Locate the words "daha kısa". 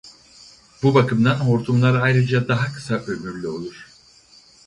2.47-2.95